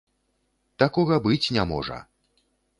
[0.85, 2.03] Такога быць не можа!